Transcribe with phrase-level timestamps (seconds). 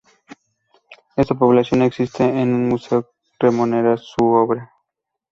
[1.15, 3.09] En esa población existe un museo que
[3.51, 4.73] rememora su obra.